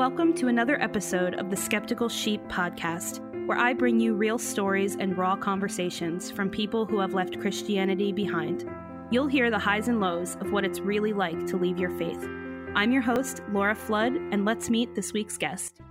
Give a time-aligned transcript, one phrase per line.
[0.00, 4.96] Welcome to another episode of the Skeptical Sheep podcast, where I bring you real stories
[4.98, 8.66] and raw conversations from people who have left Christianity behind.
[9.10, 12.26] You'll hear the highs and lows of what it's really like to leave your faith.
[12.74, 15.82] I'm your host, Laura Flood, and let's meet this week's guest.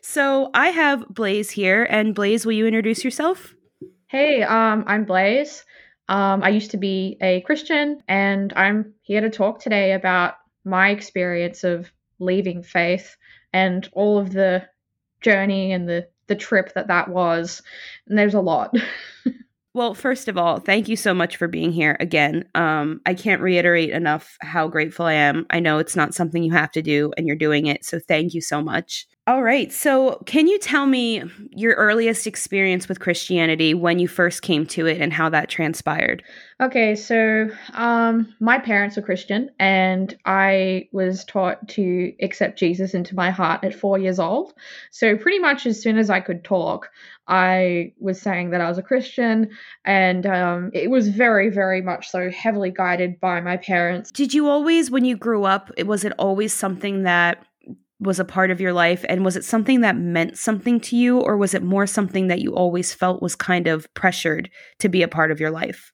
[0.00, 3.56] So I have Blaize here, and Blaize, will you introduce yourself?
[4.06, 5.64] Hey, um, I'm Blaize.
[6.08, 10.34] Um, I used to be a Christian, and I'm here to talk today about
[10.64, 13.16] my experience of leaving faith
[13.52, 14.66] and all of the
[15.20, 17.62] journey and the the trip that that was
[18.08, 18.74] and there's a lot
[19.74, 22.44] Well, first of all, thank you so much for being here again.
[22.54, 25.46] Um, I can't reiterate enough how grateful I am.
[25.50, 27.84] I know it's not something you have to do, and you're doing it.
[27.84, 29.08] So thank you so much.
[29.26, 29.72] All right.
[29.72, 34.84] So, can you tell me your earliest experience with Christianity when you first came to
[34.84, 36.22] it and how that transpired?
[36.60, 36.94] Okay.
[36.94, 43.30] So, um, my parents were Christian, and I was taught to accept Jesus into my
[43.30, 44.52] heart at four years old.
[44.90, 46.90] So, pretty much as soon as I could talk,
[47.26, 49.48] I was saying that I was a Christian,
[49.86, 54.10] and um, it was very, very much so heavily guided by my parents.
[54.10, 57.42] Did you always, when you grew up, was it always something that
[58.00, 61.20] was a part of your life and was it something that meant something to you
[61.20, 65.02] or was it more something that you always felt was kind of pressured to be
[65.02, 65.92] a part of your life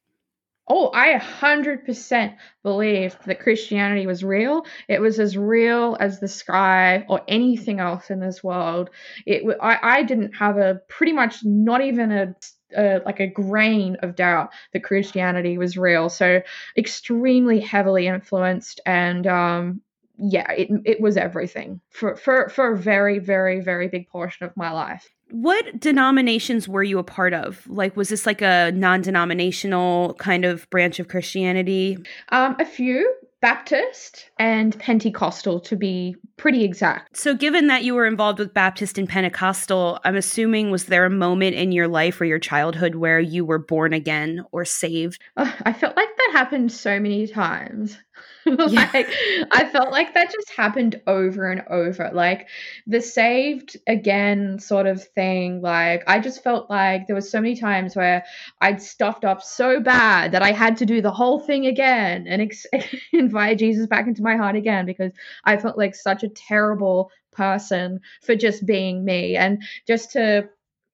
[0.72, 4.64] Oh, I 100% believed that Christianity was real.
[4.86, 8.88] It was as real as the sky or anything else in this world.
[9.26, 14.14] It I, I didn't have a pretty much not even a like a grain of
[14.14, 16.08] doubt that Christianity was real.
[16.08, 16.40] So
[16.76, 19.80] extremely heavily influenced and um,
[20.20, 24.56] yeah, it it was everything for for for a very very very big portion of
[24.56, 25.08] my life.
[25.30, 27.64] What denominations were you a part of?
[27.68, 31.98] Like, was this like a non-denominational kind of branch of Christianity?
[32.30, 33.08] Um, a few.
[33.40, 37.16] Baptist and Pentecostal to be pretty exact.
[37.16, 41.10] So, given that you were involved with Baptist and Pentecostal, I'm assuming was there a
[41.10, 45.22] moment in your life or your childhood where you were born again or saved?
[45.38, 47.96] I felt like that happened so many times.
[48.46, 49.08] like
[49.52, 52.10] I felt like that just happened over and over.
[52.12, 52.48] Like
[52.86, 55.60] the saved again sort of thing.
[55.60, 58.24] Like I just felt like there was so many times where
[58.60, 62.42] I'd stuffed up so bad that I had to do the whole thing again and
[62.42, 62.66] ex-
[63.12, 65.12] invite Jesus back into my heart again because
[65.44, 69.36] I felt like such a terrible person for just being me.
[69.36, 70.48] And just to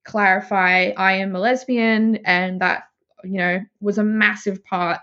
[0.05, 2.83] clarify, I am a lesbian and that
[3.27, 4.99] you know was a massive part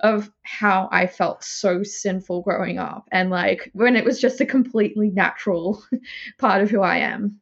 [0.00, 4.46] of how I felt so sinful growing up and like when it was just a
[4.46, 5.82] completely natural
[6.38, 7.40] part of who I am.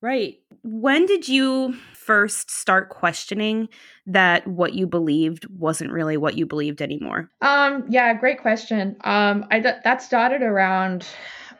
[0.00, 0.38] Right.
[0.64, 3.68] When did you first start questioning
[4.06, 7.30] that what you believed wasn't really what you believed anymore?
[7.40, 8.96] Um yeah, great question.
[9.04, 11.06] Um I th- that started around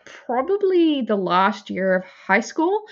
[0.05, 2.83] probably the last year of high school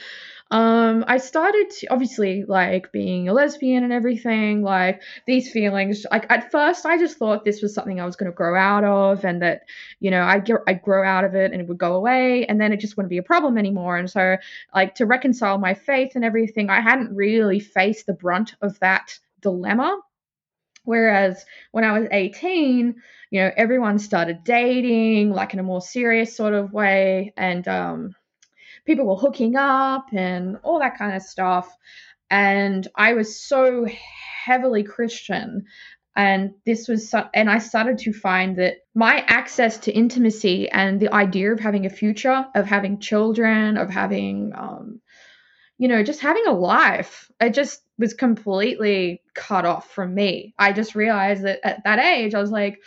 [0.50, 6.27] um i started to, obviously like being a lesbian and everything like these feelings like
[6.28, 9.25] at first i just thought this was something i was going to grow out of
[9.25, 9.62] and that
[10.00, 12.61] you know i'd, get, I'd grow out of it and it would go away and
[12.61, 14.37] then it just wouldn't be a problem anymore and so
[14.75, 19.19] like to reconcile my faith and everything i hadn't really faced the brunt of that
[19.41, 20.00] dilemma
[20.84, 22.94] Whereas when I was 18,
[23.31, 27.32] you know, everyone started dating like in a more serious sort of way.
[27.37, 28.15] And um,
[28.86, 31.74] people were hooking up and all that kind of stuff.
[32.30, 33.86] And I was so
[34.44, 35.64] heavily Christian.
[36.16, 41.12] And this was, and I started to find that my access to intimacy and the
[41.14, 45.00] idea of having a future, of having children, of having, um,
[45.78, 50.52] you know, just having a life, it just was completely cut off from me.
[50.58, 52.78] I just realized that at that age, I was like,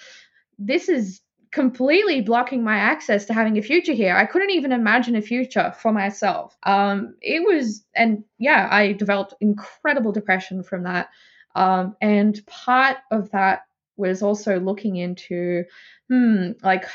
[0.60, 1.22] this is
[1.54, 4.16] completely blocking my access to having a future here.
[4.16, 6.58] I couldn't even imagine a future for myself.
[6.64, 11.10] Um, it was, and yeah, I developed incredible depression from that.
[11.56, 13.62] Um, and part of that
[13.98, 15.66] was also looking into,
[16.10, 16.86] hmm, like,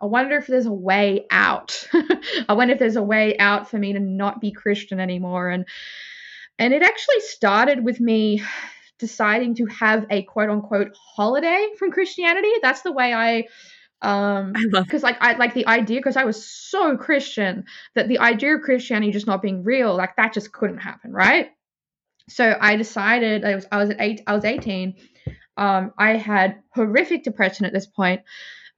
[0.00, 1.86] I wonder if there's a way out.
[2.48, 5.50] I wonder if there's a way out for me to not be Christian anymore.
[5.50, 5.66] And
[6.58, 8.42] and it actually started with me
[8.98, 12.52] deciding to have a quote unquote holiday from Christianity.
[12.62, 13.48] That's the way I
[14.02, 17.64] um because like i like the idea because i was so christian
[17.94, 21.50] that the idea of christianity just not being real like that just couldn't happen right?
[22.28, 24.96] So i decided i was i was at eight i was 18
[25.56, 28.22] um i had horrific depression at this point.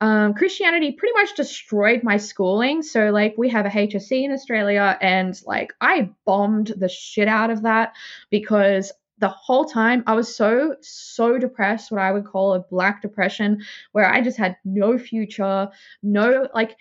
[0.00, 2.82] Um, Christianity pretty much destroyed my schooling.
[2.82, 7.50] So, like, we have a HSC in Australia, and like, I bombed the shit out
[7.50, 7.94] of that
[8.30, 13.02] because the whole time I was so, so depressed, what I would call a black
[13.02, 15.68] depression, where I just had no future,
[16.02, 16.76] no, like,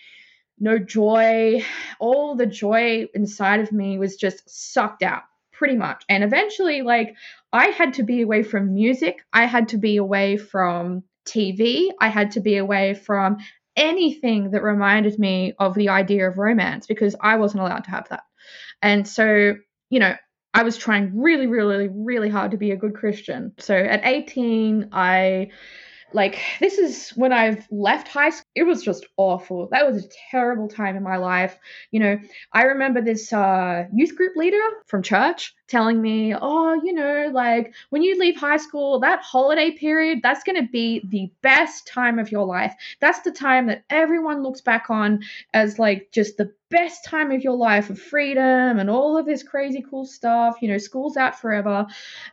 [0.60, 1.64] no joy.
[2.00, 6.04] All the joy inside of me was just sucked out pretty much.
[6.10, 7.16] And eventually, like,
[7.54, 12.10] I had to be away from music, I had to be away from TV, I
[12.10, 13.38] had to be away from
[13.76, 18.10] anything that reminded me of the idea of romance because I wasn't allowed to have
[18.10, 18.24] that.
[18.82, 19.56] And so,
[19.90, 20.16] you know,
[20.56, 23.52] I was trying really, really, really hard to be a good Christian.
[23.60, 25.50] So at 18, I
[26.14, 28.48] like this is when I've left high school.
[28.56, 29.68] It was just awful.
[29.72, 31.60] That was a terrible time in my life.
[31.92, 32.20] You know,
[32.54, 37.74] I remember this uh, youth group leader from church telling me, oh, you know, like
[37.90, 42.20] when you leave high school, that holiday period, that's going to be the best time
[42.20, 42.74] of your life.
[43.00, 45.22] That's the time that everyone looks back on
[45.54, 49.44] as like just the best time of your life of freedom and all of this
[49.44, 50.58] crazy cool stuff.
[50.62, 51.88] You know, school's out forever.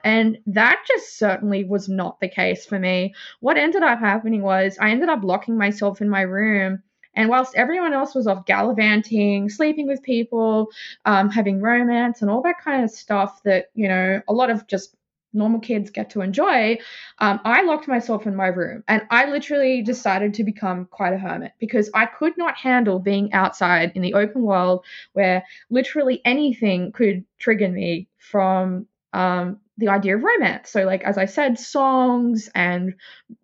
[0.05, 3.15] And that just certainly was not the case for me.
[3.41, 6.83] What ended up happening was I ended up locking myself in my room
[7.15, 10.69] and whilst everyone else was off gallivanting, sleeping with people,
[11.05, 14.67] um, having romance, and all that kind of stuff that, you know, a lot of
[14.67, 14.97] just
[15.33, 16.79] normal kids get to enjoy,
[17.19, 21.19] um, I locked myself in my room and I literally decided to become quite a
[21.19, 26.93] hermit because I could not handle being outside in the open world where literally anything
[26.93, 30.71] could trigger me from um, the idea of romance.
[30.71, 32.95] So, like, as I said, songs and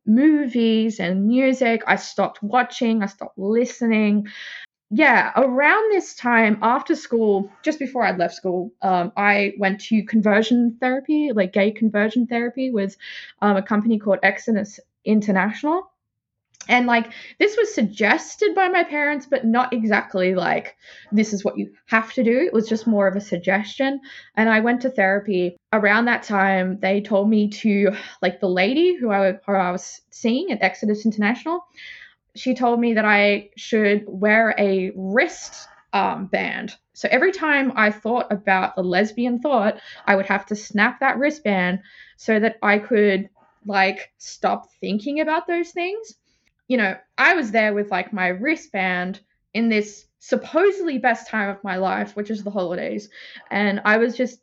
[0.07, 4.29] movies and music, I stopped watching, I stopped listening.
[4.91, 10.03] Yeah, around this time after school, just before I'd left school, um, I went to
[10.05, 12.97] conversion therapy, like gay conversion therapy, with
[13.43, 15.91] um, a company called Exodus International.
[16.69, 20.77] And like this was suggested by my parents, but not exactly like
[21.11, 22.41] this is what you have to do.
[22.41, 24.01] It was just more of a suggestion.
[24.37, 26.79] And I went to therapy around that time.
[26.79, 31.07] They told me to like the lady who I, who I was seeing at Exodus
[31.07, 31.65] International.
[32.37, 36.75] She told me that I should wear a wrist um, band.
[36.93, 41.17] So every time I thought about a lesbian thought, I would have to snap that
[41.17, 41.81] wristband
[42.19, 43.31] so that I could
[43.65, 46.15] like stop thinking about those things
[46.69, 49.21] you know, I was there with like my wristband
[49.55, 53.09] in this supposedly best time of my life, which is the holidays.
[53.51, 54.41] And I was just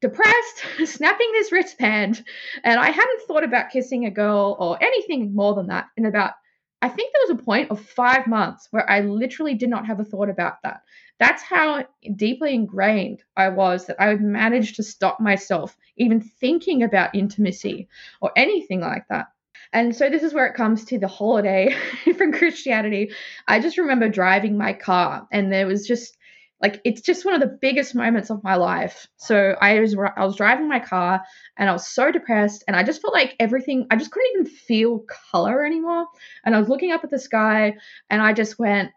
[0.00, 2.24] depressed, snapping this wristband.
[2.62, 6.32] And I hadn't thought about kissing a girl or anything more than that in about,
[6.80, 9.98] I think there was a point of five months where I literally did not have
[9.98, 10.82] a thought about that.
[11.18, 16.82] That's how deeply ingrained I was that I would manage to stop myself even thinking
[16.82, 17.88] about intimacy
[18.20, 19.28] or anything like that.
[19.74, 21.74] And so this is where it comes to the holiday
[22.16, 23.10] from Christianity.
[23.48, 26.16] I just remember driving my car and there was just
[26.62, 29.08] like it's just one of the biggest moments of my life.
[29.16, 31.22] So I was I was driving my car
[31.58, 34.46] and I was so depressed and I just felt like everything I just couldn't even
[34.46, 36.06] feel color anymore.
[36.44, 37.74] And I was looking up at the sky
[38.08, 38.92] and I just went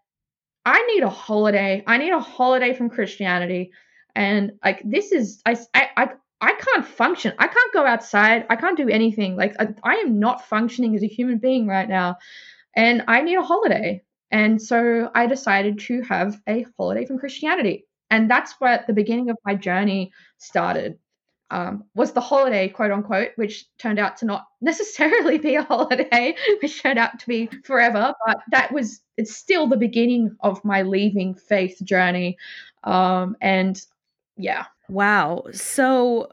[0.63, 1.83] I need a holiday.
[1.87, 3.71] I need a holiday from Christianity.
[4.15, 6.09] And like this is I I
[6.39, 7.33] I can't function.
[7.39, 8.45] I can't go outside.
[8.49, 9.35] I can't do anything.
[9.35, 12.17] Like I, I, am not functioning as a human being right now,
[12.75, 14.03] and I need a holiday.
[14.29, 19.29] And so I decided to have a holiday from Christianity, and that's where the beginning
[19.29, 20.99] of my journey started.
[21.49, 26.35] Um, was the holiday, quote unquote, which turned out to not necessarily be a holiday,
[26.61, 28.13] which turned out to be forever.
[28.25, 32.37] But that was it's still the beginning of my leaving faith journey.
[32.83, 33.81] Um, and
[34.35, 35.43] yeah, Wow.
[35.51, 36.29] So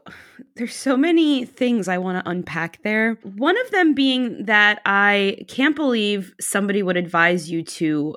[0.55, 3.17] there's so many things I want to unpack there.
[3.23, 8.15] One of them being that I can't believe somebody would advise you to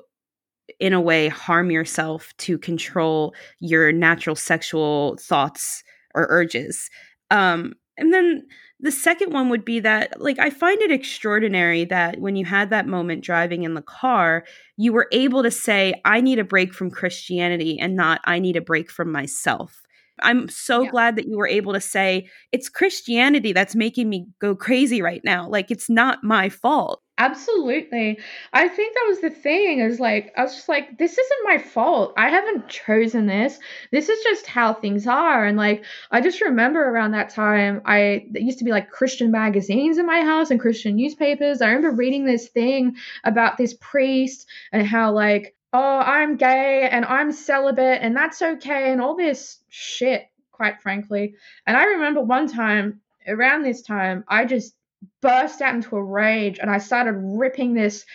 [0.79, 5.83] in a way harm yourself to control your natural sexual thoughts
[6.15, 6.89] or urges.
[7.31, 8.45] Um and then
[8.79, 12.69] the second one would be that like I find it extraordinary that when you had
[12.69, 14.45] that moment driving in the car,
[14.77, 18.55] you were able to say I need a break from Christianity and not I need
[18.55, 19.81] a break from myself
[20.21, 20.91] I'm so yeah.
[20.91, 25.21] glad that you were able to say it's Christianity that's making me go crazy right
[25.23, 25.47] now.
[25.47, 27.01] Like it's not my fault.
[27.19, 28.17] Absolutely.
[28.53, 31.57] I think that was the thing is like I was just like this isn't my
[31.57, 32.13] fault.
[32.15, 33.59] I haven't chosen this.
[33.91, 38.25] This is just how things are and like I just remember around that time I
[38.31, 41.61] there used to be like Christian magazines in my house and Christian newspapers.
[41.61, 42.95] I remember reading this thing
[43.25, 48.91] about this priest and how like oh, I'm gay and I'm celibate and that's okay
[48.91, 51.35] and all this shit, quite frankly.
[51.67, 54.73] And I remember one time around this time, I just
[55.21, 58.05] burst out into a rage and I started ripping this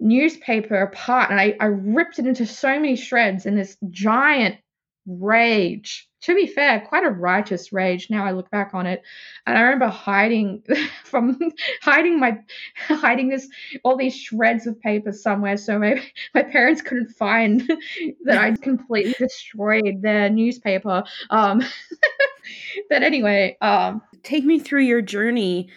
[0.00, 4.56] newspaper apart and I, I ripped it into so many shreds in this giant
[5.06, 6.07] rage.
[6.20, 8.08] To be fair, quite a righteous rage.
[8.10, 9.02] Now I look back on it,
[9.46, 10.62] and I remember hiding
[11.04, 11.38] from
[11.82, 12.38] hiding my
[12.88, 13.48] hiding this
[13.84, 16.02] all these shreds of paper somewhere, so my
[16.34, 17.70] my parents couldn't find
[18.24, 21.04] that I'd completely destroyed their newspaper.
[21.30, 21.62] Um,
[22.88, 25.68] but anyway, um, take me through your journey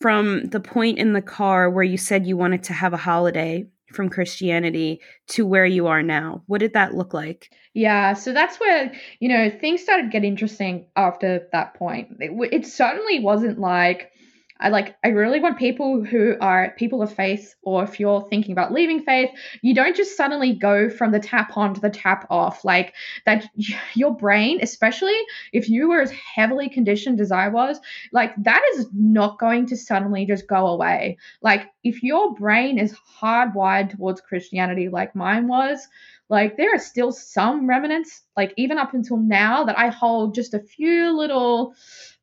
[0.00, 3.66] from the point in the car where you said you wanted to have a holiday
[3.92, 6.42] from Christianity to where you are now.
[6.46, 7.50] What did that look like?
[7.74, 12.16] Yeah, so that's where, you know, things started get interesting after that point.
[12.18, 14.10] It, it certainly wasn't like
[14.60, 18.52] I like I really want people who are people of faith or if you're thinking
[18.52, 19.30] about leaving faith,
[19.62, 22.64] you don't just suddenly go from the tap on to the tap off.
[22.64, 22.94] Like
[23.26, 23.48] that
[23.94, 25.16] your brain, especially
[25.52, 27.80] if you were as heavily conditioned as I was,
[28.12, 31.16] like that is not going to suddenly just go away.
[31.42, 35.88] Like if your brain is hardwired towards Christianity like mine was,
[36.28, 40.54] like there are still some remnants like even up until now that I hold just
[40.54, 41.74] a few little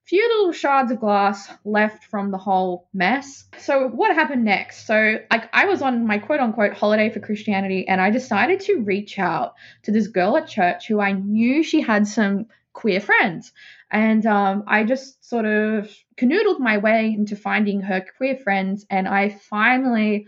[0.07, 3.45] few little shards of glass left from the whole mess.
[3.57, 4.87] So what happened next?
[4.87, 8.79] So like I was on my quote unquote holiday for Christianity and I decided to
[8.79, 13.51] reach out to this girl at church who I knew she had some queer friends.
[13.91, 19.07] And um, I just sort of canoodled my way into finding her queer friends and
[19.07, 20.27] I finally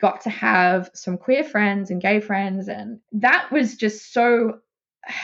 [0.00, 4.60] got to have some queer friends and gay friends and that was just so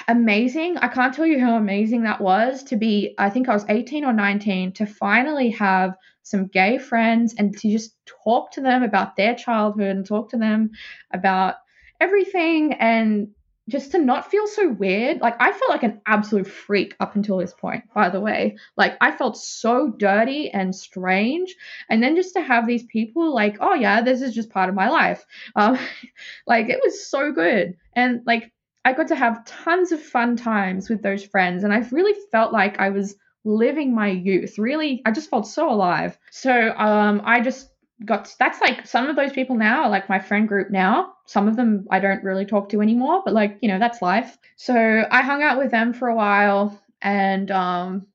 [0.08, 0.78] amazing.
[0.78, 4.04] I can't tell you how amazing that was to be, I think I was 18
[4.04, 9.16] or 19, to finally have some gay friends and to just talk to them about
[9.16, 10.70] their childhood and talk to them
[11.12, 11.56] about
[12.00, 13.28] everything and
[13.68, 15.20] just to not feel so weird.
[15.20, 18.56] Like I felt like an absolute freak up until this point, by the way.
[18.76, 21.54] Like I felt so dirty and strange.
[21.88, 24.74] And then just to have these people like, oh yeah, this is just part of
[24.74, 25.24] my life.
[25.56, 25.78] Um,
[26.46, 27.76] like it was so good.
[27.96, 28.52] And like
[28.84, 32.52] I got to have tons of fun times with those friends, and I really felt
[32.52, 34.58] like I was living my youth.
[34.58, 36.18] Really, I just felt so alive.
[36.30, 37.70] So um, I just
[38.04, 41.14] got that's like some of those people now like my friend group now.
[41.26, 44.36] Some of them I don't really talk to anymore, but like you know that's life.
[44.56, 48.06] So I hung out with them for a while, and um,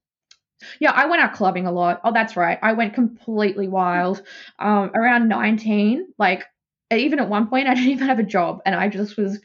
[0.79, 2.01] yeah, I went out clubbing a lot.
[2.03, 2.59] Oh, that's right.
[2.61, 4.21] I went completely wild.
[4.59, 6.43] Um, around 19, like
[6.91, 9.39] even at one point, I didn't even have a job, and I just was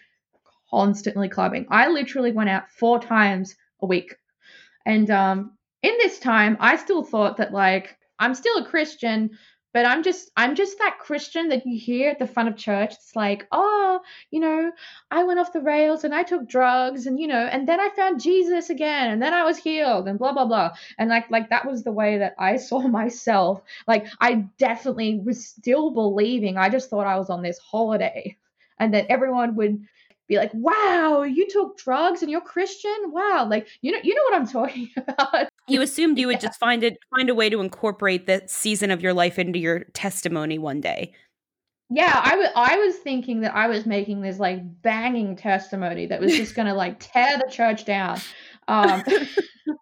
[0.74, 1.66] constantly clubbing.
[1.70, 4.16] I literally went out four times a week.
[4.84, 5.52] And um,
[5.82, 9.30] in this time, I still thought that like I'm still a Christian,
[9.72, 12.92] but I'm just I'm just that Christian that you hear at the front of church.
[12.92, 14.00] It's like, oh,
[14.32, 14.72] you know,
[15.12, 17.90] I went off the rails and I took drugs and you know, and then I
[17.90, 20.72] found Jesus again and then I was healed and blah blah blah.
[20.98, 23.62] And like like that was the way that I saw myself.
[23.86, 26.56] Like I definitely was still believing.
[26.56, 28.36] I just thought I was on this holiday
[28.80, 29.84] and that everyone would
[30.28, 32.94] be like, "Wow, you took drugs and you're Christian?
[33.06, 35.48] Wow!" Like you know, you know what I'm talking about.
[35.68, 39.00] You assumed you would just find it, find a way to incorporate that season of
[39.00, 41.12] your life into your testimony one day.
[41.90, 46.20] Yeah, I was I was thinking that I was making this like banging testimony that
[46.20, 48.18] was just gonna like tear the church down.
[48.66, 49.72] Um, um,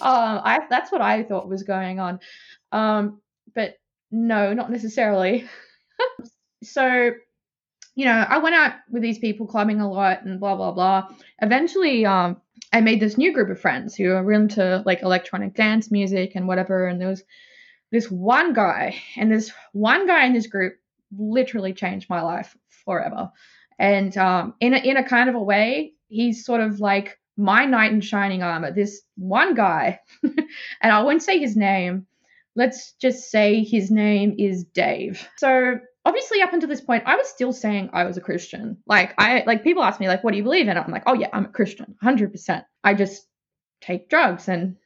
[0.00, 2.20] I that's what I thought was going on.
[2.70, 3.20] Um,
[3.54, 3.76] but
[4.10, 5.48] no, not necessarily.
[6.62, 7.12] so
[7.94, 11.08] you know, I went out with these people clubbing a lot and blah blah blah.
[11.40, 12.40] Eventually, um,
[12.72, 16.48] I made this new group of friends who are into like electronic dance music and
[16.48, 16.86] whatever.
[16.86, 17.22] And there was
[17.90, 20.78] this one guy, and this one guy in this group
[21.16, 23.30] literally changed my life forever.
[23.78, 27.66] And um, in a, in a kind of a way, he's sort of like my
[27.66, 28.72] knight in shining armor.
[28.72, 32.06] This one guy, and I won't say his name.
[32.54, 35.26] Let's just say his name is Dave.
[35.36, 38.78] So obviously up until this point i was still saying i was a christian.
[38.86, 40.76] Like i like people ask me like what do you believe in?
[40.76, 43.26] I'm like oh yeah i'm a christian 100% i just
[43.80, 44.76] take drugs and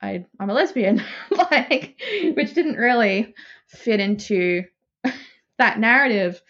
[0.00, 1.02] I, i'm a lesbian.
[1.30, 1.96] Like
[2.34, 3.34] which didn't really
[3.68, 4.64] fit into
[5.58, 6.40] that narrative.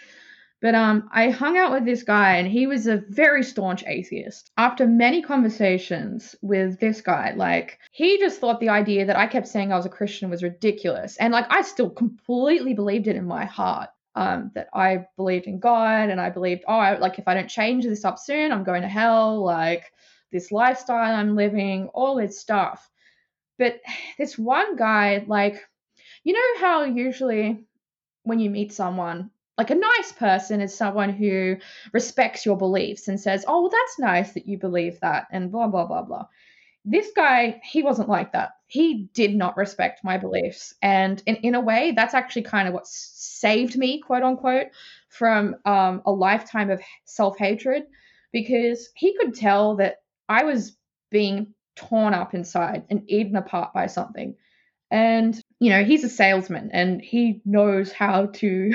[0.60, 4.50] But um i hung out with this guy and he was a very staunch atheist.
[4.56, 9.48] After many conversations with this guy like he just thought the idea that i kept
[9.48, 11.16] saying i was a christian was ridiculous.
[11.18, 15.60] And like i still completely believed it in my heart um, that I believed in
[15.60, 18.64] God and I believed, oh, I, like if I don't change this up soon, I'm
[18.64, 19.44] going to hell.
[19.44, 19.84] Like
[20.32, 22.90] this lifestyle I'm living, all this stuff.
[23.58, 23.80] But
[24.18, 25.64] this one guy, like,
[26.24, 27.64] you know how usually
[28.24, 31.56] when you meet someone, like a nice person is someone who
[31.92, 35.68] respects your beliefs and says, oh, well, that's nice that you believe that, and blah,
[35.68, 36.26] blah, blah, blah.
[36.84, 40.74] This guy, he wasn't like that he did not respect my beliefs.
[40.82, 44.68] And in, in a way, that's actually kind of what saved me, quote unquote,
[45.08, 47.84] from um, a lifetime of self hatred
[48.30, 49.96] because he could tell that
[50.28, 50.76] I was
[51.10, 54.36] being torn up inside and eaten apart by something.
[54.90, 58.74] And, you know, he's a salesman and he knows how to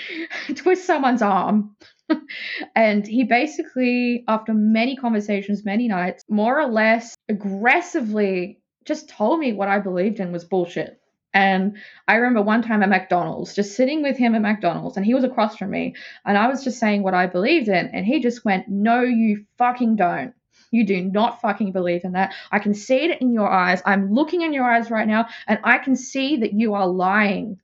[0.54, 1.76] twist someone's arm.
[2.74, 9.52] and he basically, after many conversations, many nights, more or less aggressively just told me
[9.52, 11.00] what I believed in was bullshit.
[11.32, 11.76] And
[12.08, 15.22] I remember one time at McDonald's, just sitting with him at McDonald's, and he was
[15.22, 18.44] across from me, and I was just saying what I believed in, and he just
[18.44, 20.34] went, No, you fucking don't.
[20.72, 22.34] You do not fucking believe in that.
[22.50, 23.82] I can see it in your eyes.
[23.84, 27.60] I'm looking in your eyes right now, and I can see that you are lying.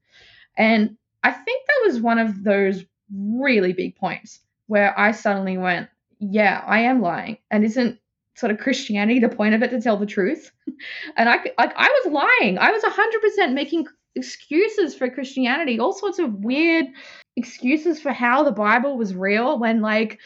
[0.57, 5.89] And I think that was one of those really big points where I suddenly went,
[6.19, 7.39] Yeah, I am lying.
[7.51, 7.99] And isn't
[8.35, 10.51] sort of Christianity the point of it to tell the truth?
[11.17, 12.59] and I like I was lying.
[12.59, 16.87] I was 100% making excuses for Christianity, all sorts of weird
[17.37, 20.19] excuses for how the Bible was real when like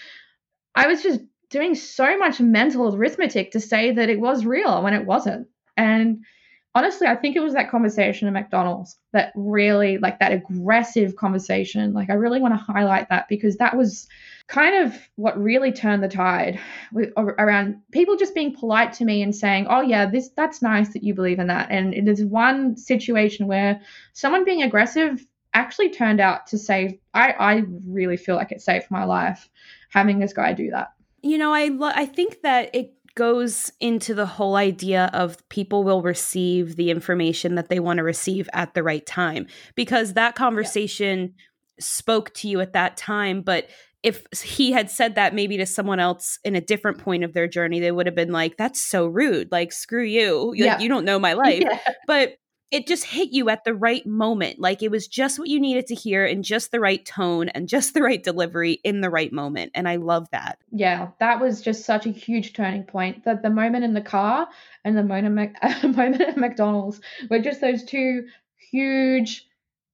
[0.75, 1.21] I was just
[1.51, 5.49] doing so much mental arithmetic to say that it was real when it wasn't.
[5.77, 6.25] And
[6.75, 11.93] honestly, I think it was that conversation at McDonald's that really, like that aggressive conversation.
[11.93, 14.09] Like, I really want to highlight that because that was
[14.47, 16.61] kind of what really turned the tide
[16.93, 20.93] with, around people just being polite to me and saying, "Oh yeah, this that's nice
[20.93, 23.81] that you believe in that." And it is one situation where
[24.13, 26.99] someone being aggressive actually turned out to save.
[27.15, 29.49] I I really feel like it saved my life
[29.89, 30.93] having this guy do that.
[31.23, 35.85] You know, I lo- I think that it goes into the whole idea of people
[35.85, 40.35] will receive the information that they want to receive at the right time because that
[40.35, 41.45] conversation yeah.
[41.79, 43.69] spoke to you at that time but
[44.03, 47.47] if he had said that maybe to someone else in a different point of their
[47.47, 50.73] journey they would have been like that's so rude like screw you yeah.
[50.73, 51.79] like, you don't know my life yeah.
[52.07, 52.37] but
[52.71, 54.61] it just hit you at the right moment.
[54.61, 57.69] Like it was just what you needed to hear in just the right tone and
[57.69, 59.73] just the right delivery in the right moment.
[59.75, 60.59] And I love that.
[60.71, 63.25] Yeah, that was just such a huge turning point.
[63.25, 64.49] That the moment in the car
[64.85, 68.27] and the moment, moment at McDonald's were just those two
[68.71, 69.47] huge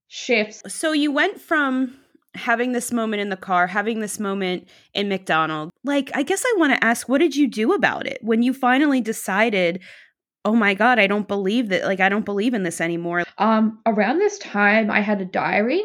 [0.07, 0.61] shifts.
[0.67, 1.97] So you went from
[2.35, 5.71] having this moment in the car, having this moment in McDonald's.
[5.83, 8.53] Like, I guess I want to ask, what did you do about it when you
[8.53, 9.81] finally decided
[10.47, 13.25] oh my god i don't believe that like i don't believe in this anymore.
[13.37, 15.83] Um around this time i had a diary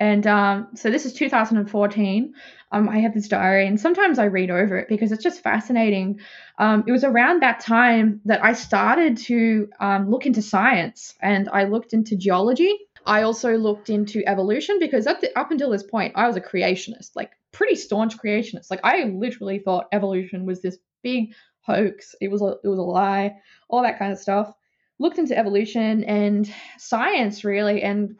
[0.00, 2.34] and um so this is 2014
[2.72, 6.18] um i had this diary and sometimes i read over it because it's just fascinating.
[6.58, 11.48] Um it was around that time that i started to um, look into science and
[11.48, 12.76] i looked into geology.
[13.06, 16.40] I also looked into evolution because up, the, up until this point i was a
[16.40, 18.70] creationist like pretty staunch creationist.
[18.72, 22.14] Like i literally thought evolution was this big hoax.
[22.20, 23.36] It was a it was a lie,
[23.68, 24.52] all that kind of stuff.
[24.98, 28.16] Looked into evolution and science really, and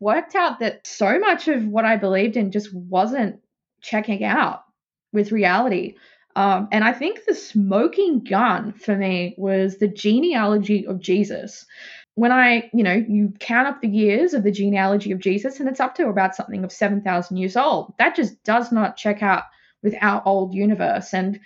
[0.00, 3.40] worked out that so much of what I believed in just wasn't
[3.80, 4.64] checking out
[5.12, 5.94] with reality.
[6.34, 11.66] Um, and I think the smoking gun for me was the genealogy of Jesus.
[12.14, 15.68] When I, you know, you count up the years of the genealogy of Jesus, and
[15.68, 17.94] it's up to about something of 7,000 years old.
[17.98, 19.44] That just does not check out
[19.82, 21.12] with our old universe.
[21.14, 21.40] And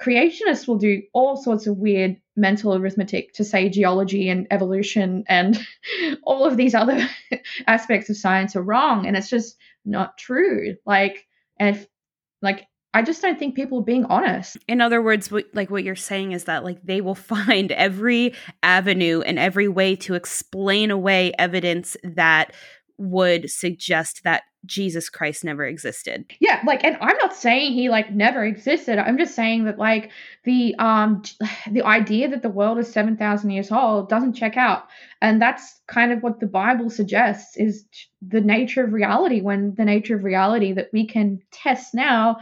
[0.00, 5.64] creationists will do all sorts of weird mental arithmetic to say geology and evolution and
[6.24, 7.06] all of these other
[7.66, 11.26] aspects of science are wrong and it's just not true like
[11.58, 11.86] and if,
[12.40, 14.58] like I just don't think people are being honest.
[14.68, 18.34] In other words, what, like what you're saying is that like they will find every
[18.62, 22.52] avenue and every way to explain away evidence that
[22.98, 26.24] would suggest that Jesus Christ never existed.
[26.40, 28.98] Yeah, like and I'm not saying he like never existed.
[28.98, 30.10] I'm just saying that like
[30.44, 31.22] the um
[31.70, 34.84] the idea that the world is 7000 years old doesn't check out.
[35.20, 37.84] And that's kind of what the Bible suggests is
[38.26, 42.38] the nature of reality when the nature of reality that we can test now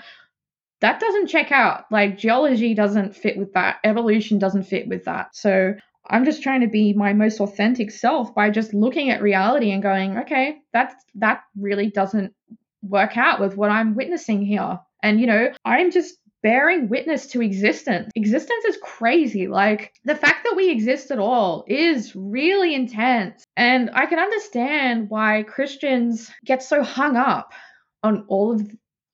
[0.81, 1.85] that doesn't check out.
[1.91, 3.79] Like geology doesn't fit with that.
[3.85, 5.37] Evolution doesn't fit with that.
[5.37, 5.75] So
[6.11, 9.83] I'm just trying to be my most authentic self by just looking at reality and
[9.83, 12.35] going, okay, that's that really doesn't
[12.83, 14.79] work out with what I'm witnessing here.
[15.03, 18.11] And you know, I'm just bearing witness to existence.
[18.15, 19.47] Existence is crazy.
[19.47, 23.45] Like the fact that we exist at all is really intense.
[23.57, 27.53] And I can understand why Christians get so hung up
[28.03, 28.63] on all of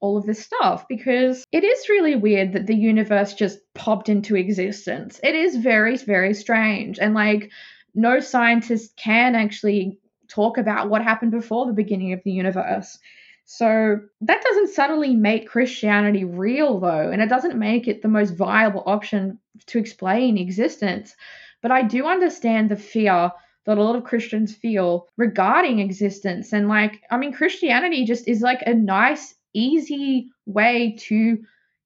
[0.06, 4.36] all of this stuff because it is really weird that the universe just popped into
[4.36, 5.18] existence.
[5.22, 6.98] It is very, very strange.
[6.98, 7.50] And like,
[7.94, 12.98] no scientist can actually talk about what happened before the beginning of the universe.
[13.46, 18.30] So that doesn't suddenly make Christianity real, though, and it doesn't make it the most
[18.34, 21.14] viable option to explain existence.
[21.62, 23.30] But I do understand the fear
[23.64, 26.52] that a lot of Christians feel regarding existence.
[26.52, 31.38] And like, I mean, Christianity just is like a nice easy way to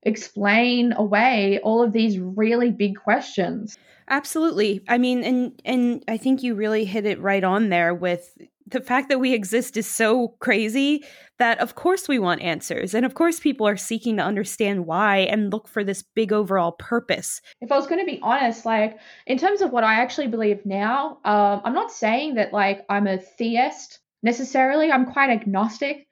[0.02, 3.76] explain away all of these really big questions.
[4.08, 4.82] Absolutely.
[4.88, 8.80] I mean, and and I think you really hit it right on there with the
[8.80, 11.04] fact that we exist is so crazy
[11.38, 15.18] that of course we want answers and of course people are seeking to understand why
[15.18, 18.98] and look for this big overall purpose if i was going to be honest like
[19.26, 23.06] in terms of what i actually believe now um, i'm not saying that like i'm
[23.06, 26.06] a theist necessarily i'm quite agnostic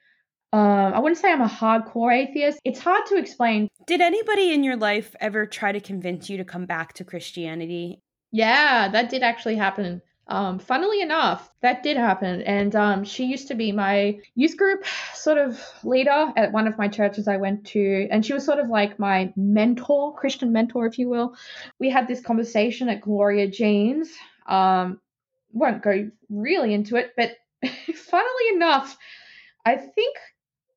[0.53, 2.59] um, I wouldn't say I'm a hardcore atheist.
[2.65, 3.69] It's hard to explain.
[3.87, 8.01] Did anybody in your life ever try to convince you to come back to Christianity?
[8.33, 10.01] Yeah, that did actually happen.
[10.27, 12.43] Um, funnily enough, that did happen.
[12.43, 14.85] And um, she used to be my youth group
[15.15, 18.09] sort of leader at one of my churches I went to.
[18.11, 21.35] And she was sort of like my mentor, Christian mentor, if you will.
[21.79, 24.11] We had this conversation at Gloria Jean's.
[24.47, 25.01] Um,
[25.53, 27.33] won't go really into it, but
[27.95, 28.97] funnily enough,
[29.65, 30.17] I think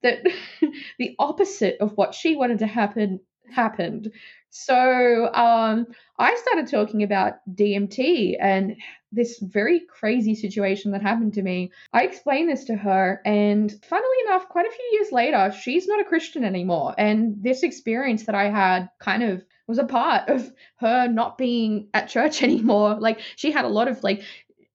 [0.04, 0.20] that
[1.00, 3.20] the opposite of what she wanted to happen
[3.52, 4.12] happened.
[4.50, 5.88] So um,
[6.20, 8.76] I started talking about DMT and
[9.14, 11.72] this very crazy situation that happened to me.
[11.94, 16.02] I explained this to her, and funnily enough, quite a few years later, she's not
[16.02, 16.96] a Christian anymore.
[16.98, 21.88] And this experience that I had kind of was a part of her not being
[21.94, 22.98] at church anymore.
[23.00, 24.24] Like, she had a lot of, like,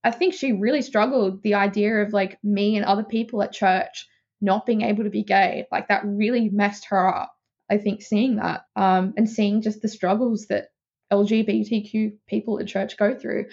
[0.05, 4.07] I think she really struggled the idea of like me and other people at church
[4.41, 5.67] not being able to be gay.
[5.71, 7.33] Like, that really messed her up.
[7.69, 10.69] I think seeing that um, and seeing just the struggles that
[11.13, 13.47] LGBTQ people at church go through.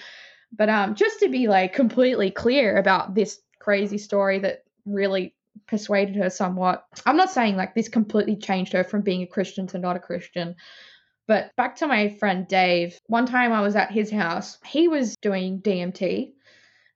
[0.52, 5.34] But um, just to be like completely clear about this crazy story that really
[5.68, 6.86] persuaded her somewhat.
[7.06, 10.00] I'm not saying like this completely changed her from being a Christian to not a
[10.00, 10.56] Christian.
[11.28, 14.58] But back to my friend Dave, one time I was at his house.
[14.66, 16.34] He was doing DMT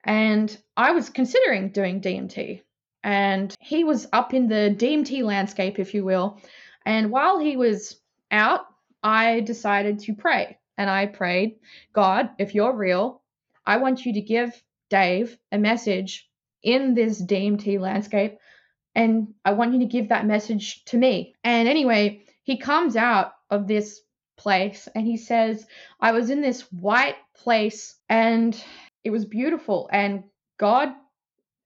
[0.04, 2.62] and I was considering doing DMT.
[3.08, 6.42] And he was up in the DMT landscape, if you will.
[6.86, 8.66] And while he was out,
[9.02, 10.58] I decided to pray.
[10.78, 11.56] And I prayed,
[11.94, 13.22] God, if you're real,
[13.66, 16.30] I want you to give Dave a message
[16.62, 18.40] in this DMT landscape.
[18.94, 21.34] And I want you to give that message to me.
[21.46, 24.02] And anyway, he comes out of this
[24.36, 25.66] place and he says,
[26.02, 28.62] I was in this white place and
[29.06, 29.90] it was beautiful.
[29.94, 30.26] And
[30.58, 30.90] God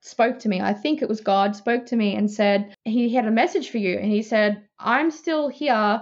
[0.02, 0.60] spoke to me.
[0.60, 3.78] I think it was God spoke to me and said, He had a message for
[3.78, 3.98] you.
[3.98, 6.02] And He said, I'm still here,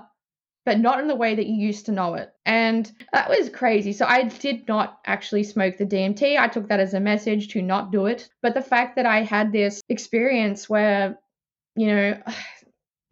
[0.65, 2.31] but not in the way that you used to know it.
[2.45, 3.93] And that was crazy.
[3.93, 6.39] So I did not actually smoke the DMT.
[6.39, 8.29] I took that as a message to not do it.
[8.41, 11.19] But the fact that I had this experience where,
[11.75, 12.17] you know,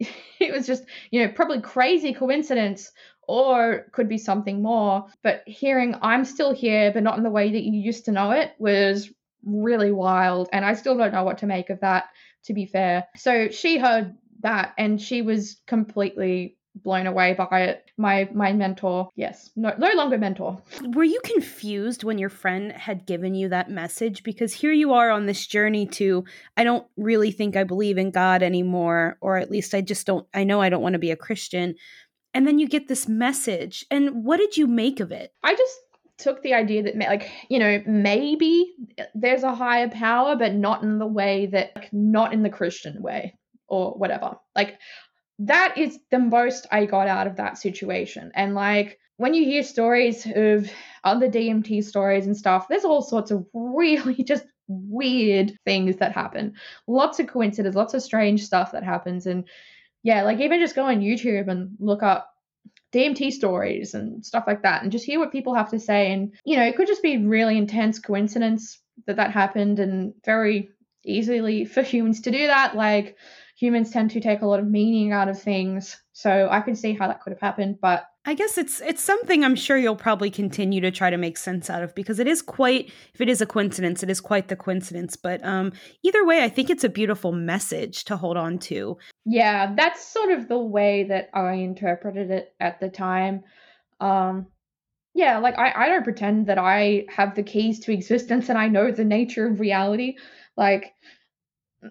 [0.40, 2.92] it was just, you know, probably crazy coincidence
[3.26, 5.06] or could be something more.
[5.22, 8.30] But hearing I'm still here, but not in the way that you used to know
[8.30, 9.10] it was
[9.44, 10.48] really wild.
[10.52, 12.10] And I still don't know what to make of that,
[12.44, 13.06] to be fair.
[13.16, 17.84] So she heard that and she was completely blown away by it.
[17.96, 20.62] My my mentor, yes, no no longer mentor.
[20.94, 24.22] Were you confused when your friend had given you that message?
[24.22, 26.24] Because here you are on this journey to
[26.56, 30.26] I don't really think I believe in God anymore, or at least I just don't
[30.32, 31.74] I know I don't want to be a Christian.
[32.34, 33.84] And then you get this message.
[33.90, 35.32] And what did you make of it?
[35.42, 35.76] I just
[36.18, 38.74] took the idea that like you know maybe
[39.14, 43.00] there's a higher power but not in the way that like, not in the christian
[43.02, 43.34] way
[43.68, 44.36] or whatever.
[44.56, 44.78] Like
[45.40, 48.32] that is the most i got out of that situation.
[48.34, 50.70] And like when you hear stories of
[51.04, 56.54] other dmt stories and stuff there's all sorts of really just weird things that happen.
[56.86, 59.26] Lots of coincidences lots of strange stuff that happens.
[59.26, 59.48] And
[60.02, 62.32] yeah like even just go on youtube and look up
[62.92, 66.12] DMT stories and stuff like that and just hear what people have to say.
[66.12, 70.70] And, you know, it could just be really intense coincidence that that happened and very
[71.04, 72.74] easily for humans to do that.
[72.74, 73.16] Like,
[73.58, 76.00] humans tend to take a lot of meaning out of things.
[76.12, 79.42] So I can see how that could have happened, but I guess it's it's something
[79.42, 82.40] I'm sure you'll probably continue to try to make sense out of because it is
[82.40, 85.16] quite if it is a coincidence, it is quite the coincidence.
[85.16, 88.96] But um either way, I think it's a beautiful message to hold on to.
[89.24, 93.42] Yeah, that's sort of the way that I interpreted it at the time.
[93.98, 94.46] Um
[95.14, 98.68] yeah, like I, I don't pretend that I have the keys to existence and I
[98.68, 100.16] know the nature of reality.
[100.56, 100.92] Like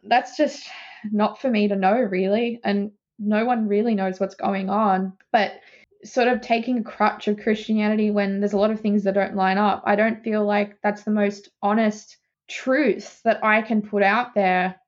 [0.03, 0.65] that's just
[1.11, 5.13] not for me to know really and no one really knows what's going on.
[5.31, 5.59] But
[6.03, 9.35] sort of taking a crutch of christianity when there's a lot of things that don't
[9.35, 12.17] line up i don't feel like that's the most honest
[12.47, 14.79] truth that i can put out there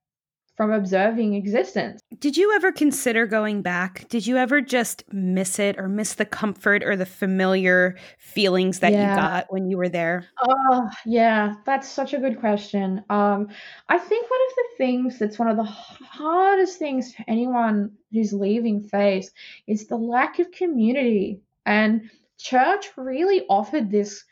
[0.59, 2.01] from observing existence.
[2.19, 4.09] Did you ever consider going back?
[4.09, 8.91] Did you ever just miss it or miss the comfort or the familiar feelings that
[8.91, 9.09] yeah.
[9.09, 10.25] you got when you were there?
[10.41, 13.01] Oh, yeah, that's such a good question.
[13.09, 13.47] Um,
[13.87, 18.33] I think one of the things that's one of the hardest things for anyone who's
[18.33, 19.31] leaving faith
[19.65, 21.39] is the lack of community.
[21.65, 24.25] And church really offered this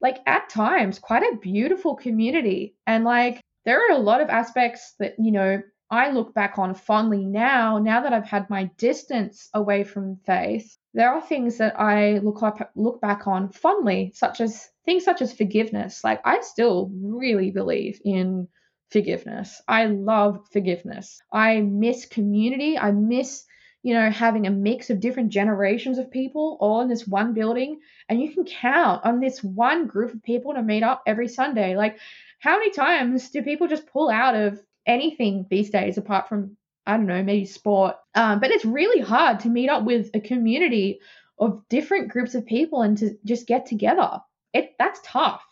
[0.00, 4.94] like at times quite a beautiful community and like there are a lot of aspects
[4.98, 9.48] that, you know, I look back on fondly now, now that I've had my distance
[9.54, 10.76] away from faith.
[10.92, 15.22] There are things that I look up, look back on fondly, such as things such
[15.22, 16.02] as forgiveness.
[16.02, 18.48] Like I still really believe in
[18.90, 19.60] forgiveness.
[19.68, 21.20] I love forgiveness.
[21.32, 22.78] I miss community.
[22.78, 23.44] I miss,
[23.82, 27.80] you know, having a mix of different generations of people all in this one building.
[28.08, 31.76] And you can count on this one group of people to meet up every Sunday.
[31.76, 31.98] Like
[32.44, 36.98] how many times do people just pull out of anything these days apart from I
[36.98, 37.96] don't know, maybe sport.
[38.14, 41.00] Um, but it's really hard to meet up with a community
[41.38, 44.20] of different groups of people and to just get together.
[44.52, 45.42] It that's tough.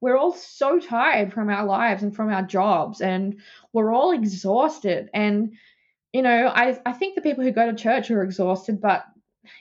[0.00, 3.40] We're all so tired from our lives and from our jobs, and
[3.72, 5.10] we're all exhausted.
[5.12, 5.54] And
[6.12, 9.04] you know, I I think the people who go to church are exhausted, but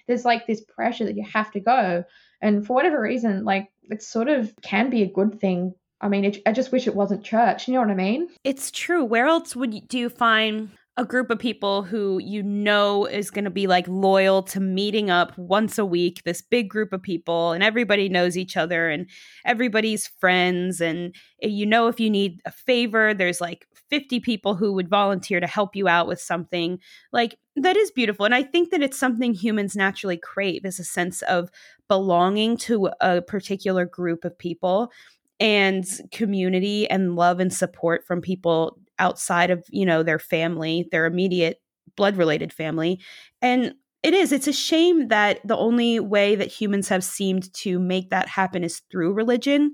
[0.08, 2.04] there's like this pressure that you have to go.
[2.42, 6.26] And for whatever reason, like it sort of can be a good thing I mean,
[6.26, 7.68] it, I just wish it wasn't church.
[7.68, 8.30] You know what I mean?
[8.44, 9.04] It's true.
[9.04, 13.30] Where else would you, do you find a group of people who you know is
[13.30, 17.02] going to be like loyal to meeting up once a week, this big group of
[17.02, 19.10] people, and everybody knows each other and
[19.46, 20.80] everybody's friends.
[20.80, 24.90] And eh, you know, if you need a favor, there's like 50 people who would
[24.90, 26.80] volunteer to help you out with something.
[27.12, 28.26] Like, that is beautiful.
[28.26, 31.50] And I think that it's something humans naturally crave is a sense of
[31.88, 34.92] belonging to a particular group of people
[35.40, 41.06] and community and love and support from people outside of you know their family their
[41.06, 41.58] immediate
[41.96, 43.00] blood related family.
[43.42, 47.80] And it is it's a shame that the only way that humans have seemed to
[47.80, 49.74] make that happen is through religion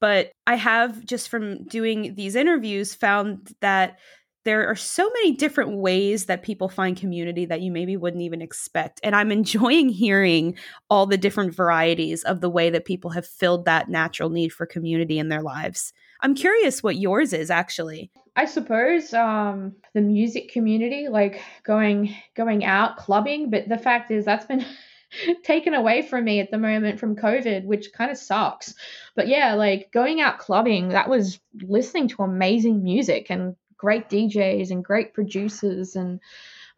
[0.00, 3.98] but i have just from doing these interviews found that
[4.44, 8.40] there are so many different ways that people find community that you maybe wouldn't even
[8.40, 9.00] expect.
[9.02, 10.56] And I'm enjoying hearing
[10.88, 14.66] all the different varieties of the way that people have filled that natural need for
[14.66, 15.92] community in their lives.
[16.20, 18.10] I'm curious what yours is actually.
[18.34, 24.24] I suppose um, the music community, like going going out clubbing, but the fact is
[24.24, 24.64] that's been
[25.42, 28.74] taken away from me at the moment from COVID, which kind of sucks.
[29.14, 34.70] But yeah, like going out clubbing, that was listening to amazing music and great DJs
[34.70, 36.20] and great producers and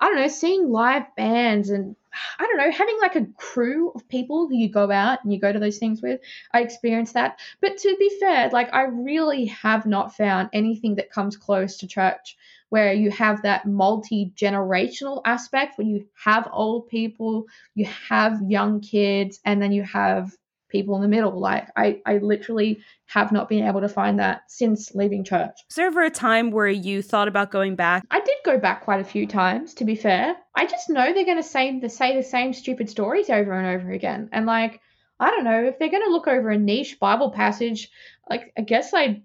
[0.01, 1.95] I don't know, seeing live bands and
[2.39, 5.39] I don't know, having like a crew of people who you go out and you
[5.39, 6.21] go to those things with.
[6.53, 7.39] I experienced that.
[7.61, 11.87] But to be fair, like I really have not found anything that comes close to
[11.87, 12.37] church
[12.71, 18.81] where you have that multi generational aspect where you have old people, you have young
[18.81, 20.33] kids, and then you have
[20.71, 21.39] people in the middle.
[21.39, 25.53] Like I, I literally have not been able to find that since leaving church.
[25.69, 28.05] Was there ever a time where you thought about going back?
[28.11, 30.37] I did go back quite a few times, to be fair.
[30.55, 33.91] I just know they're gonna say the say the same stupid stories over and over
[33.91, 34.29] again.
[34.33, 34.81] And like,
[35.19, 37.91] I don't know, if they're gonna look over a niche Bible passage,
[38.29, 39.23] like I guess I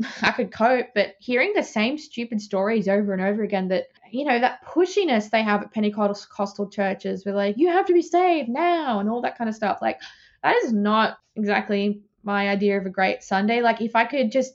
[0.22, 4.24] I could cope, but hearing the same stupid stories over and over again that, you
[4.24, 8.48] know, that pushiness they have at Pentecostal churches with like, you have to be saved
[8.48, 9.78] now and all that kind of stuff.
[9.82, 10.00] Like,
[10.42, 13.62] that is not exactly my idea of a great Sunday.
[13.62, 14.54] Like if I could just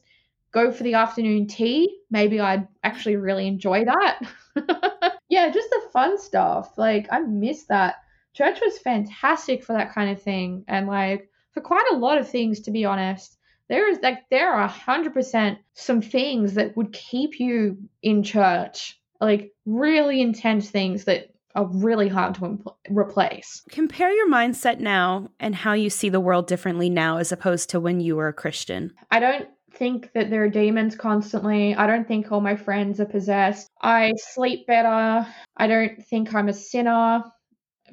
[0.51, 4.19] go for the afternoon tea, maybe I'd actually really enjoy that.
[5.29, 6.77] yeah, just the fun stuff.
[6.77, 7.95] Like I miss that.
[8.33, 10.63] Church was fantastic for that kind of thing.
[10.67, 13.37] And like for quite a lot of things, to be honest,
[13.69, 18.23] there is like there are a hundred percent some things that would keep you in
[18.23, 18.99] church.
[19.19, 23.63] Like really intense things that are really hard to impl- replace.
[23.69, 27.79] Compare your mindset now and how you see the world differently now as opposed to
[27.79, 28.93] when you were a Christian.
[29.11, 31.75] I don't think that there are demons constantly.
[31.75, 33.69] I don't think all my friends are possessed.
[33.81, 35.27] I sleep better.
[35.57, 37.23] I don't think I'm a sinner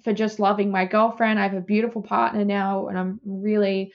[0.05, 1.39] for just loving my girlfriend.
[1.39, 3.93] I have a beautiful partner now, and I'm really,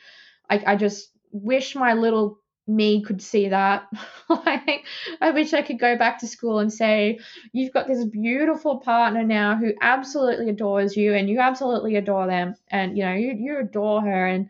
[0.50, 3.88] I, I just wish my little me could see that.
[4.30, 4.86] like,
[5.22, 7.20] I wish I could go back to school and say,
[7.52, 12.56] You've got this beautiful partner now who absolutely adores you, and you absolutely adore them,
[12.70, 14.50] and you know, you, you adore her, and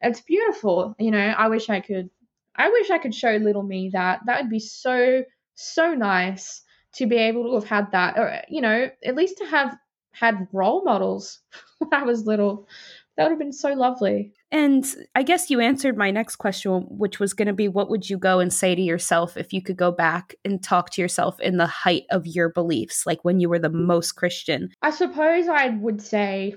[0.00, 0.94] it's beautiful.
[0.98, 2.10] You know, I wish I could,
[2.56, 4.20] I wish I could show little me that.
[4.26, 5.24] That would be so,
[5.54, 6.62] so nice
[6.94, 9.76] to be able to have had that, or, you know, at least to have
[10.12, 11.40] had role models
[11.78, 12.68] when I was little
[13.16, 14.32] That would have been so lovely.
[14.50, 18.10] And I guess you answered my next question, which was going to be what would
[18.10, 21.38] you go and say to yourself if you could go back and talk to yourself
[21.40, 24.70] in the height of your beliefs, like when you were the most Christian?
[24.82, 26.56] I suppose I would say,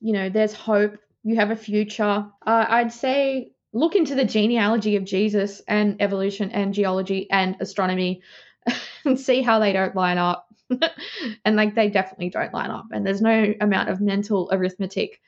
[0.00, 2.26] you know, there's hope, you have a future.
[2.46, 8.22] Uh, I'd say look into the genealogy of Jesus and evolution and geology and astronomy
[9.04, 10.48] and see how they don't line up.
[11.44, 12.86] and like they definitely don't line up.
[12.92, 15.20] And there's no amount of mental arithmetic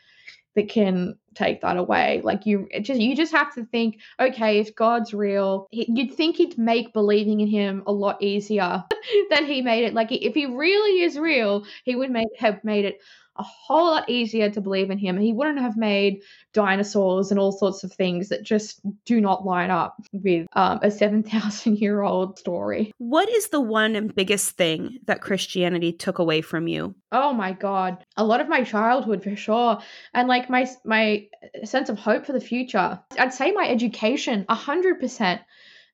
[0.58, 2.20] that can take that away.
[2.24, 6.58] Like you just you just have to think, okay, if God's real, you'd think he'd
[6.58, 8.84] make believing in him a lot easier
[9.30, 9.94] than he made it.
[9.94, 13.00] Like if he really is real, he would make have made it
[13.38, 15.18] a whole lot easier to believe in him.
[15.18, 16.22] He wouldn't have made
[16.52, 20.90] dinosaurs and all sorts of things that just do not line up with um, a
[20.90, 22.92] 7,000 year old story.
[22.98, 26.94] What is the one and biggest thing that Christianity took away from you?
[27.12, 28.04] Oh my God.
[28.16, 29.78] A lot of my childhood for sure.
[30.14, 31.26] And like my, my
[31.64, 33.00] sense of hope for the future.
[33.18, 35.40] I'd say my education, 100%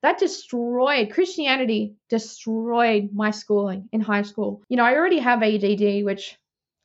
[0.04, 4.62] that destroyed Christianity destroyed my schooling in high school.
[4.68, 6.36] You know, I already have ADD, which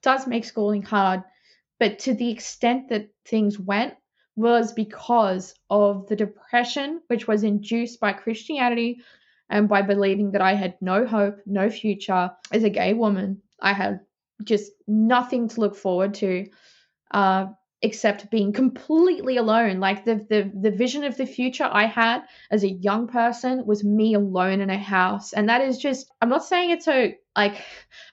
[0.01, 1.23] does make schooling hard,
[1.79, 3.93] but to the extent that things went
[4.35, 9.01] was because of the depression which was induced by Christianity
[9.49, 13.41] and by believing that I had no hope, no future as a gay woman.
[13.61, 13.99] I had
[14.43, 16.45] just nothing to look forward to.
[17.11, 17.47] Uh,
[17.81, 19.79] except being completely alone.
[19.79, 23.83] Like the, the the vision of the future I had as a young person was
[23.83, 25.33] me alone in a house.
[25.33, 27.63] And that is just I'm not saying it's so like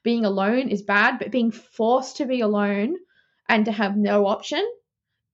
[0.02, 2.96] being alone is bad, but being forced to be alone
[3.48, 4.64] and to have no option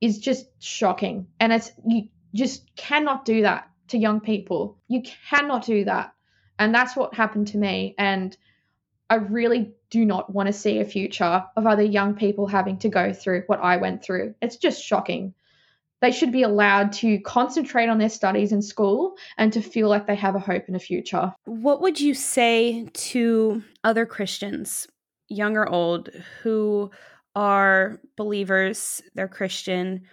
[0.01, 1.27] is just shocking.
[1.39, 4.79] And it's you just cannot do that to young people.
[4.89, 6.15] You cannot do that.
[6.59, 7.95] And that's what happened to me.
[7.99, 8.37] And
[9.13, 12.89] I really do not want to see a future of other young people having to
[12.89, 14.35] go through what I went through.
[14.41, 15.35] It's just shocking.
[16.01, 20.07] They should be allowed to concentrate on their studies in school and to feel like
[20.07, 21.35] they have a hope in a future.
[21.45, 24.89] What would you say to other Christians,
[25.29, 26.09] young or old,
[26.43, 26.91] who
[27.37, 30.05] are believers, they're Christian,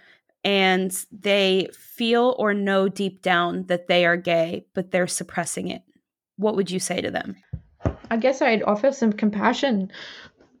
[0.44, 5.80] and they feel or know deep down that they are gay, but they're suppressing it?
[6.36, 7.36] What would you say to them?
[8.10, 9.92] I guess I'd offer some compassion.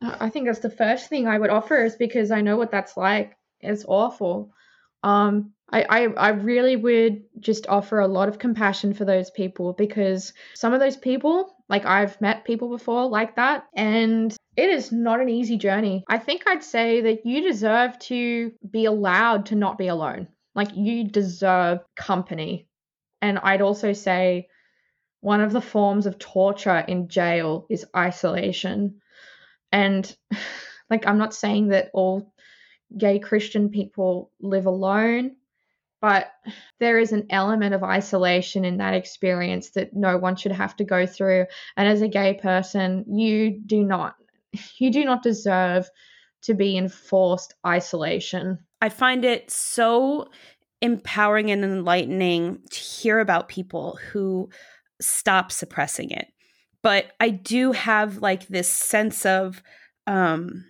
[0.02, 2.96] I think that's the first thing I would offer is because I know what that's
[2.96, 3.36] like.
[3.60, 4.52] It's awful.
[5.02, 9.72] Um, I, I, I really would just offer a lot of compassion for those people
[9.72, 14.90] because some of those people, like I've met people before like that, and it is
[14.90, 16.04] not an easy journey.
[16.08, 20.28] I think I'd say that you deserve to be allowed to not be alone.
[20.54, 22.66] Like you deserve company.
[23.22, 24.48] And I'd also say
[25.20, 29.00] one of the forms of torture in jail is isolation.
[29.72, 30.14] And
[30.90, 32.32] like, I'm not saying that all
[32.96, 35.36] gay Christian people live alone,
[36.00, 36.32] but
[36.78, 40.84] there is an element of isolation in that experience that no one should have to
[40.84, 41.46] go through.
[41.76, 44.16] And as a gay person, you do not,
[44.78, 45.88] you do not deserve
[46.42, 48.58] to be in forced isolation.
[48.80, 50.30] I find it so
[50.80, 54.48] empowering and enlightening to hear about people who
[55.00, 56.26] stop suppressing it.
[56.82, 59.62] But I do have like this sense of
[60.06, 60.64] um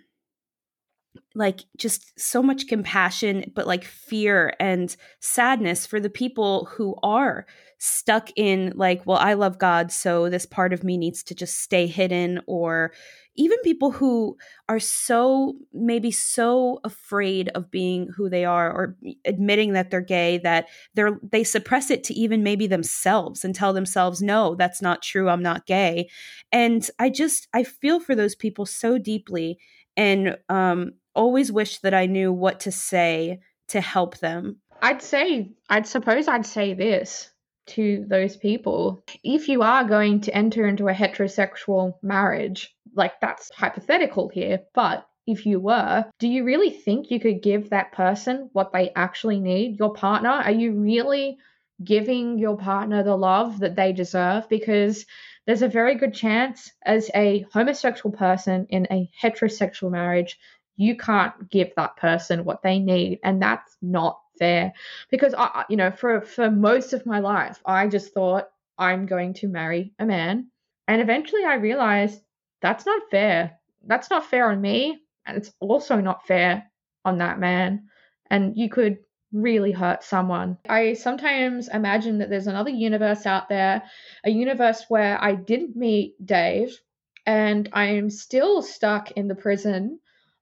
[1.33, 7.45] like just so much compassion but like fear and sadness for the people who are
[7.79, 11.59] stuck in like well I love God so this part of me needs to just
[11.59, 12.91] stay hidden or
[13.35, 19.73] even people who are so maybe so afraid of being who they are or admitting
[19.73, 24.21] that they're gay that they're they suppress it to even maybe themselves and tell themselves
[24.21, 26.09] no that's not true i'm not gay.
[26.51, 29.59] And i just i feel for those people so deeply
[29.95, 34.57] and um always wish that i knew what to say to help them.
[34.81, 37.29] I'd say i'd suppose i'd say this
[37.67, 39.03] to those people.
[39.23, 45.07] If you are going to enter into a heterosexual marriage, like that's hypothetical here, but
[45.27, 49.39] if you were, do you really think you could give that person what they actually
[49.39, 49.77] need?
[49.79, 50.29] Your partner?
[50.29, 51.37] Are you really
[51.83, 54.49] giving your partner the love that they deserve?
[54.49, 55.05] Because
[55.45, 60.37] there's a very good chance, as a homosexual person in a heterosexual marriage,
[60.75, 63.19] you can't give that person what they need.
[63.23, 64.73] And that's not fair
[65.11, 69.35] because I, you know, for for most of my life, I just thought I'm going
[69.35, 70.47] to marry a man,
[70.87, 72.19] and eventually I realized
[72.61, 73.59] that's not fair.
[73.85, 76.71] That's not fair on me, and it's also not fair
[77.05, 77.87] on that man.
[78.31, 78.97] And you could
[79.31, 80.57] really hurt someone.
[80.67, 83.83] I sometimes imagine that there's another universe out there,
[84.23, 86.77] a universe where I didn't meet Dave
[87.25, 89.99] and I'm still stuck in the prison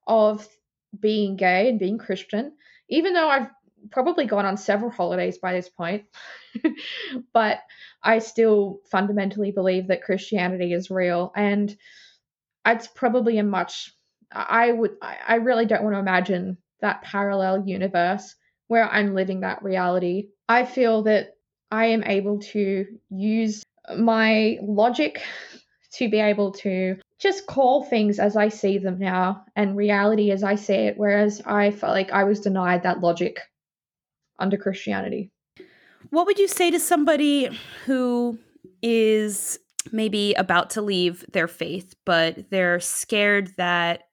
[0.08, 0.48] of
[1.00, 2.54] being gay and being Christian,
[2.90, 3.50] even though I've
[3.92, 6.04] probably gone on several holidays by this point,
[7.34, 7.60] but
[8.04, 11.32] I still fundamentally believe that Christianity is real.
[11.36, 11.76] And
[12.66, 13.94] it's probably a much,
[14.32, 18.36] I would, I really don't want to imagine that parallel universe
[18.68, 20.30] where I'm living that reality.
[20.48, 21.36] I feel that
[21.72, 23.64] I am able to use
[23.98, 25.22] my logic
[25.94, 30.44] to be able to just call things as I see them now and reality as
[30.44, 33.40] I see it, whereas I felt like I was denied that logic
[34.40, 35.32] under Christianity.
[36.10, 37.50] What would you say to somebody
[37.86, 38.40] who
[38.82, 39.60] is
[39.92, 44.04] maybe about to leave their faith, but they're scared that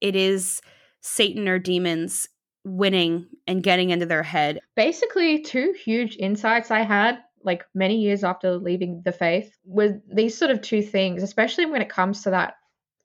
[0.00, 0.60] it is
[1.00, 2.28] Satan or demons
[2.64, 4.60] winning and getting into their head?
[4.74, 10.36] Basically, two huge insights I had like many years after leaving the faith were these
[10.36, 12.54] sort of two things, especially when it comes to that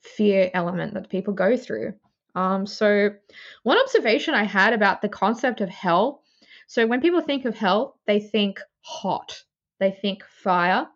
[0.02, 1.94] fear element that people go through.
[2.34, 3.12] Um, so,
[3.64, 6.24] one observation I had about the concept of hell
[6.72, 9.44] so, when people think of hell, they think hot,
[9.82, 10.88] they think fire,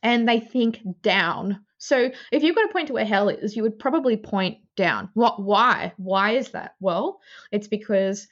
[0.00, 1.64] and they think down.
[1.78, 5.10] So, if you've got to point to where hell is, you would probably point down.
[5.14, 5.42] What?
[5.42, 5.92] Why?
[5.96, 6.76] Why is that?
[6.78, 7.18] Well,
[7.50, 8.28] it's because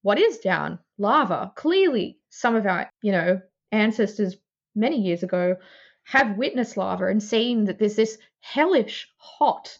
[0.00, 0.78] what is down?
[0.96, 1.52] Lava.
[1.54, 4.36] Clearly, some of our, you know, ancestors
[4.74, 5.56] many years ago
[6.04, 9.76] have witnessed lava and seen that there's this hellish hot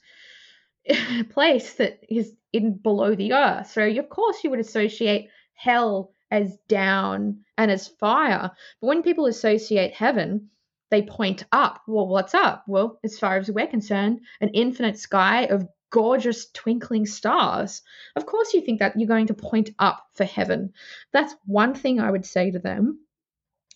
[1.31, 3.71] place that is in below the earth.
[3.71, 8.51] So of course you would associate hell as down and as fire.
[8.81, 10.49] But when people associate heaven,
[10.91, 11.83] they point up.
[11.87, 12.65] Well, what's up?
[12.67, 17.83] Well, as far as we're concerned, an infinite sky of gorgeous twinkling stars.
[18.17, 20.73] Of course, you think that you're going to point up for heaven.
[21.13, 23.01] That's one thing I would say to them.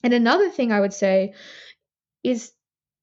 [0.03, 1.35] And another thing I would say
[2.23, 2.53] is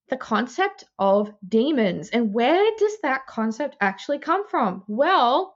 [0.09, 2.09] the concept of demons.
[2.09, 4.83] And where does that concept actually come from?
[4.87, 5.55] Well,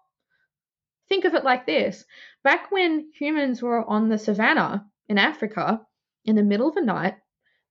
[1.10, 2.06] think of it like this
[2.44, 5.82] back when humans were on the savannah in Africa,
[6.26, 7.16] in the middle of the night,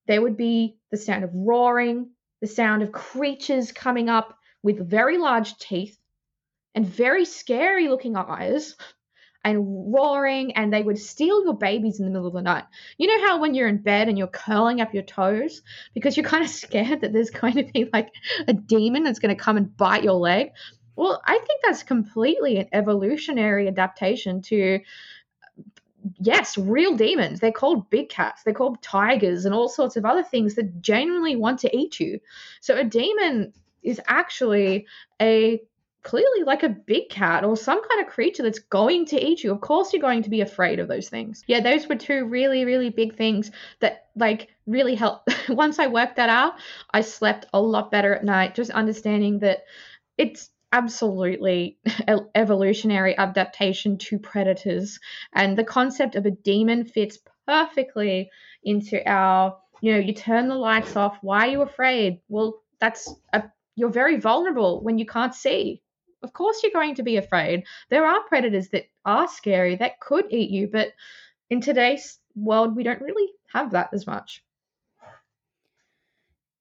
[0.07, 2.11] there would be the sound of roaring,
[2.41, 5.97] the sound of creatures coming up with very large teeth
[6.75, 8.75] and very scary looking eyes
[9.45, 12.65] and roaring, and they would steal your babies in the middle of the night.
[12.97, 15.63] You know how when you're in bed and you're curling up your toes
[15.93, 18.09] because you're kind of scared that there's going to be like
[18.49, 20.51] a demon that's going to come and bite your leg?
[20.97, 24.81] Well, I think that's completely an evolutionary adaptation to
[26.19, 27.41] yes, real demons.
[27.41, 31.37] They're called big cats, they're called tigers, and all sorts of other things that genuinely
[31.37, 32.21] want to eat you.
[32.61, 34.87] So a demon is actually
[35.21, 35.61] a
[36.03, 39.51] clearly like a big cat or some kind of creature that's going to eat you.
[39.51, 41.43] Of course, you're going to be afraid of those things.
[41.47, 45.35] Yeah, those were two really, really big things that like really helped.
[45.49, 46.55] Once I worked that out,
[46.93, 49.65] I slept a lot better at night, just understanding that
[50.19, 51.79] it's absolutely
[52.35, 54.99] evolutionary adaptation to predators.
[55.33, 58.31] And the concept of a demon fits perfectly
[58.65, 61.19] into our, you know, you turn the lights off.
[61.23, 62.21] Why are you afraid?
[62.29, 63.45] Well, that's a,
[63.77, 65.81] you're very vulnerable when you can't see
[66.23, 67.65] of course you're going to be afraid.
[67.91, 70.89] There are predators that are scary that could eat you, but
[71.51, 74.44] in today's world, we don't really have that as much.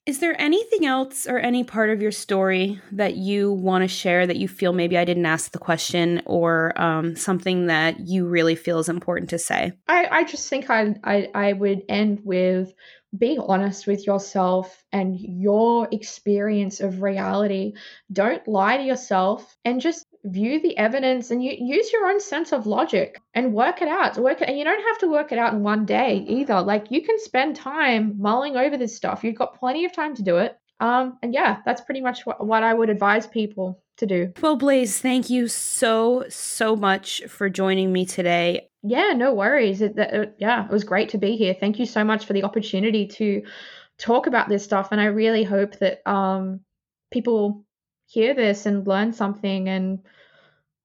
[0.05, 4.27] Is there anything else or any part of your story that you want to share
[4.27, 8.55] that you feel maybe I didn't ask the question or um, something that you really
[8.55, 9.71] feel is important to say?
[9.87, 12.73] I, I just think I, I, I would end with
[13.17, 17.73] be honest with yourself and your experience of reality.
[18.11, 22.51] Don't lie to yourself and just view the evidence and you use your own sense
[22.51, 24.17] of logic and work it out.
[24.17, 26.61] Work it, and you don't have to work it out in one day either.
[26.61, 29.23] Like you can spend time mulling over this stuff.
[29.23, 30.57] You've got plenty of time to do it.
[30.79, 34.33] Um, and yeah, that's pretty much what, what I would advise people to do.
[34.41, 38.69] Well, Blaize, thank you so, so much for joining me today.
[38.83, 39.81] Yeah, no worries.
[39.81, 41.55] It, it, yeah, it was great to be here.
[41.57, 43.43] Thank you so much for the opportunity to
[43.97, 44.89] talk about this stuff.
[44.91, 46.59] And I really hope that um,
[47.11, 47.63] people
[48.07, 49.99] hear this and learn something and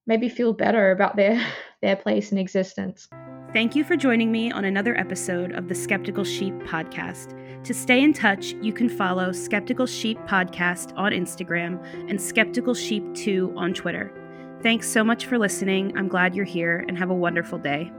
[0.07, 1.45] maybe feel better about their,
[1.81, 3.09] their place in existence.
[3.51, 7.35] Thank you for joining me on another episode of the Skeptical Sheep podcast.
[7.63, 13.03] To stay in touch, you can follow Skeptical Sheep Podcast on Instagram and Skeptical Sheep
[13.15, 14.13] 2 on Twitter.
[14.61, 15.97] Thanks so much for listening.
[15.97, 17.91] I'm glad you're here and have a wonderful day.